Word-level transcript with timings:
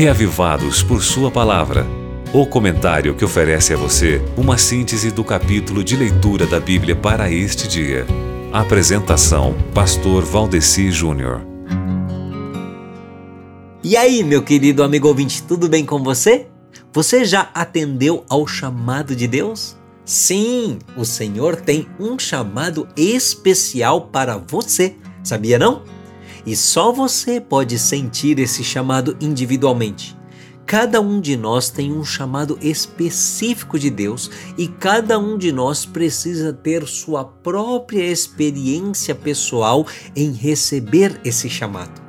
Reavivados 0.00 0.82
por 0.82 1.02
Sua 1.02 1.30
Palavra. 1.30 1.86
O 2.32 2.46
comentário 2.46 3.14
que 3.14 3.22
oferece 3.22 3.74
a 3.74 3.76
você 3.76 4.18
uma 4.34 4.56
síntese 4.56 5.10
do 5.10 5.22
capítulo 5.22 5.84
de 5.84 5.94
leitura 5.94 6.46
da 6.46 6.58
Bíblia 6.58 6.96
para 6.96 7.30
este 7.30 7.68
dia. 7.68 8.06
Apresentação: 8.50 9.54
Pastor 9.74 10.24
Valdeci 10.24 10.90
Júnior. 10.90 11.42
E 13.84 13.94
aí, 13.94 14.24
meu 14.24 14.42
querido 14.42 14.82
amigo 14.82 15.06
ouvinte, 15.06 15.42
tudo 15.42 15.68
bem 15.68 15.84
com 15.84 16.02
você? 16.02 16.46
Você 16.94 17.22
já 17.22 17.50
atendeu 17.52 18.24
ao 18.26 18.46
chamado 18.46 19.14
de 19.14 19.28
Deus? 19.28 19.76
Sim, 20.02 20.78
o 20.96 21.04
Senhor 21.04 21.56
tem 21.56 21.86
um 22.00 22.18
chamado 22.18 22.88
especial 22.96 24.06
para 24.06 24.38
você, 24.38 24.96
sabia 25.22 25.58
não? 25.58 25.82
E 26.44 26.56
só 26.56 26.92
você 26.92 27.40
pode 27.40 27.78
sentir 27.78 28.38
esse 28.38 28.64
chamado 28.64 29.16
individualmente. 29.20 30.16
Cada 30.70 31.00
um 31.00 31.20
de 31.20 31.36
nós 31.36 31.68
tem 31.68 31.92
um 31.92 32.04
chamado 32.04 32.56
específico 32.62 33.76
de 33.76 33.90
Deus 33.90 34.30
e 34.56 34.68
cada 34.68 35.18
um 35.18 35.36
de 35.36 35.50
nós 35.50 35.84
precisa 35.84 36.52
ter 36.52 36.86
sua 36.86 37.24
própria 37.24 38.04
experiência 38.04 39.12
pessoal 39.12 39.84
em 40.14 40.30
receber 40.32 41.20
esse 41.24 41.50
chamado. 41.50 42.00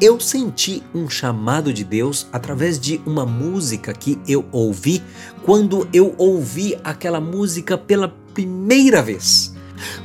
Eu 0.00 0.18
senti 0.18 0.82
um 0.92 1.08
chamado 1.08 1.72
de 1.72 1.84
Deus 1.84 2.26
através 2.32 2.80
de 2.80 3.00
uma 3.06 3.24
música 3.24 3.92
que 3.92 4.18
eu 4.26 4.44
ouvi 4.50 5.00
quando 5.44 5.88
eu 5.92 6.14
ouvi 6.18 6.76
aquela 6.82 7.20
música 7.20 7.78
pela 7.78 8.08
primeira 8.34 9.02
vez. 9.02 9.54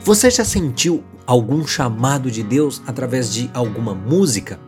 Você 0.03 0.30
já 0.30 0.45
sentiu 0.45 1.03
algum 1.25 1.65
chamado 1.65 2.29
de 2.29 2.43
Deus 2.43 2.81
através 2.85 3.33
de 3.33 3.49
alguma 3.53 3.93
música? 3.93 4.59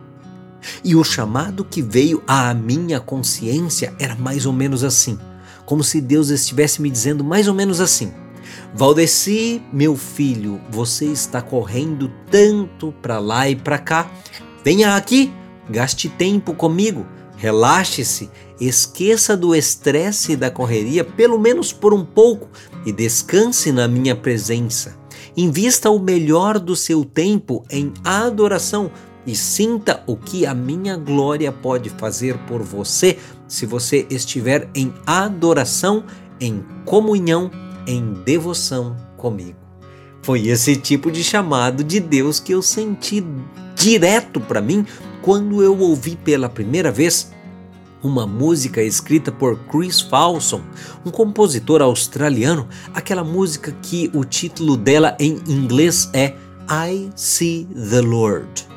E 0.82 0.96
o 0.96 1.04
chamado 1.04 1.64
que 1.64 1.80
veio 1.80 2.22
à 2.26 2.52
minha 2.52 3.00
consciência 3.00 3.94
era 3.98 4.14
mais 4.14 4.44
ou 4.44 4.52
menos 4.52 4.82
assim, 4.82 5.18
como 5.64 5.84
se 5.84 6.00
Deus 6.00 6.30
estivesse 6.30 6.82
me 6.82 6.90
dizendo 6.90 7.22
mais 7.22 7.46
ou 7.46 7.54
menos 7.54 7.80
assim: 7.80 8.12
Valdeci, 8.74 9.62
meu 9.72 9.96
filho, 9.96 10.60
você 10.70 11.06
está 11.06 11.40
correndo 11.40 12.10
tanto 12.30 12.92
para 13.00 13.18
lá 13.18 13.48
e 13.48 13.56
para 13.56 13.78
cá. 13.78 14.10
Venha 14.64 14.96
aqui, 14.96 15.32
gaste 15.70 16.08
tempo 16.08 16.52
comigo, 16.54 17.06
relaxe-se, 17.36 18.30
esqueça 18.60 19.36
do 19.36 19.54
estresse 19.54 20.32
e 20.32 20.36
da 20.36 20.50
correria, 20.50 21.04
pelo 21.04 21.38
menos 21.38 21.72
por 21.72 21.94
um 21.94 22.04
pouco, 22.04 22.48
e 22.84 22.92
descanse 22.92 23.72
na 23.72 23.86
minha 23.86 24.14
presença. 24.14 24.96
Invista 25.40 25.88
o 25.88 26.00
melhor 26.00 26.58
do 26.58 26.74
seu 26.74 27.04
tempo 27.04 27.64
em 27.70 27.92
adoração 28.02 28.90
e 29.24 29.36
sinta 29.36 30.02
o 30.04 30.16
que 30.16 30.44
a 30.44 30.52
minha 30.52 30.96
glória 30.96 31.52
pode 31.52 31.90
fazer 31.90 32.36
por 32.38 32.60
você 32.60 33.16
se 33.46 33.64
você 33.64 34.04
estiver 34.10 34.68
em 34.74 34.92
adoração, 35.06 36.02
em 36.40 36.64
comunhão, 36.84 37.52
em 37.86 38.14
devoção 38.24 38.96
comigo. 39.16 39.56
Foi 40.22 40.48
esse 40.48 40.74
tipo 40.74 41.08
de 41.08 41.22
chamado 41.22 41.84
de 41.84 42.00
Deus 42.00 42.40
que 42.40 42.50
eu 42.50 42.60
senti 42.60 43.24
direto 43.76 44.40
para 44.40 44.60
mim 44.60 44.84
quando 45.22 45.62
eu 45.62 45.78
ouvi 45.78 46.16
pela 46.16 46.48
primeira 46.48 46.90
vez 46.90 47.30
uma 48.02 48.26
música 48.26 48.82
escrita 48.82 49.30
por 49.32 49.58
Chris 49.64 50.00
Falson, 50.00 50.62
um 51.04 51.10
compositor 51.10 51.82
australiano, 51.82 52.68
aquela 52.94 53.24
música 53.24 53.72
que 53.82 54.10
o 54.14 54.24
título 54.24 54.76
dela 54.76 55.16
em 55.18 55.40
inglês 55.46 56.08
é 56.12 56.34
I 56.70 57.10
See 57.16 57.66
the 57.90 58.00
Lord. 58.00 58.68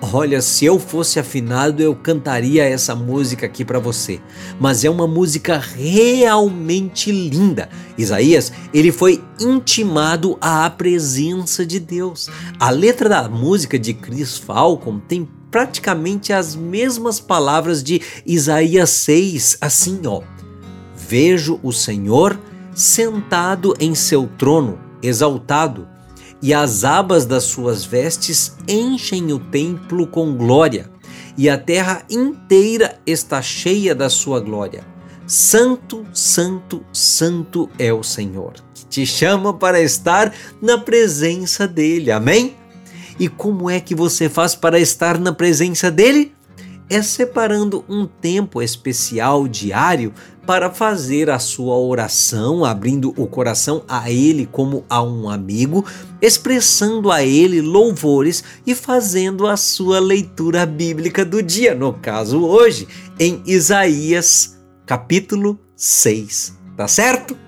Olha, 0.00 0.40
se 0.40 0.64
eu 0.64 0.78
fosse 0.78 1.18
afinado, 1.18 1.82
eu 1.82 1.94
cantaria 1.94 2.64
essa 2.64 2.94
música 2.94 3.46
aqui 3.46 3.64
para 3.64 3.80
você. 3.80 4.20
Mas 4.58 4.84
é 4.84 4.90
uma 4.90 5.08
música 5.08 5.58
realmente 5.58 7.10
linda. 7.10 7.68
Isaías, 7.96 8.52
ele 8.72 8.92
foi 8.92 9.22
intimado 9.40 10.38
à 10.40 10.70
presença 10.70 11.66
de 11.66 11.80
Deus. 11.80 12.30
A 12.60 12.70
letra 12.70 13.08
da 13.08 13.28
música 13.28 13.76
de 13.76 13.92
Chris 13.92 14.38
Falcon 14.38 15.00
tem 15.00 15.28
praticamente 15.50 16.32
as 16.32 16.54
mesmas 16.54 17.20
palavras 17.20 17.82
de 17.82 18.00
Isaías 18.26 18.90
6, 18.90 19.58
assim, 19.60 20.00
ó. 20.06 20.22
Vejo 20.96 21.58
o 21.62 21.72
Senhor 21.72 22.38
sentado 22.74 23.74
em 23.80 23.94
seu 23.94 24.28
trono, 24.38 24.78
exaltado, 25.02 25.88
e 26.40 26.54
as 26.54 26.84
abas 26.84 27.26
das 27.26 27.44
suas 27.44 27.84
vestes 27.84 28.56
enchem 28.68 29.32
o 29.32 29.38
templo 29.38 30.06
com 30.06 30.36
glória, 30.36 30.88
e 31.36 31.48
a 31.48 31.58
terra 31.58 32.02
inteira 32.10 33.00
está 33.06 33.42
cheia 33.42 33.94
da 33.94 34.08
sua 34.08 34.40
glória. 34.40 34.84
Santo, 35.26 36.06
Santo, 36.12 36.84
Santo 36.92 37.68
é 37.78 37.92
o 37.92 38.02
Senhor, 38.02 38.54
que 38.74 38.86
te 38.86 39.06
chama 39.06 39.52
para 39.52 39.80
estar 39.80 40.32
na 40.60 40.78
presença 40.78 41.66
dele. 41.66 42.10
Amém? 42.10 42.56
E 43.18 43.28
como 43.28 43.68
é 43.68 43.80
que 43.80 43.94
você 43.94 44.28
faz 44.28 44.54
para 44.54 44.78
estar 44.78 45.18
na 45.18 45.32
presença 45.32 45.90
dele? 45.90 46.32
É 46.88 47.02
separando 47.02 47.84
um 47.88 48.06
tempo 48.06 48.62
especial 48.62 49.46
diário 49.46 50.12
para 50.46 50.70
fazer 50.70 51.28
a 51.28 51.38
sua 51.38 51.76
oração, 51.76 52.64
abrindo 52.64 53.12
o 53.18 53.26
coração 53.26 53.82
a 53.86 54.10
Ele 54.10 54.46
como 54.46 54.84
a 54.88 55.02
um 55.02 55.28
amigo, 55.28 55.84
expressando 56.22 57.10
a 57.10 57.22
Ele 57.22 57.60
louvores 57.60 58.42
e 58.66 58.74
fazendo 58.74 59.46
a 59.46 59.58
sua 59.58 60.00
leitura 60.00 60.64
bíblica 60.64 61.24
do 61.24 61.42
dia, 61.42 61.74
no 61.74 61.92
caso 61.92 62.42
hoje, 62.46 62.88
em 63.20 63.42
Isaías 63.44 64.58
capítulo 64.86 65.60
6. 65.76 66.56
Tá 66.74 66.88
certo? 66.88 67.47